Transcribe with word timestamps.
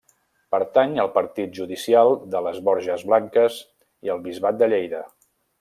Pertany 0.53 0.95
al 1.03 1.11
Partit 1.17 1.53
Judicial 1.59 2.15
de 2.37 2.43
les 2.47 2.59
Borges 2.71 3.07
Blanques 3.13 3.63
i 4.09 4.15
al 4.15 4.27
Bisbat 4.29 4.63
de 4.63 4.75
Lleida. 4.75 5.07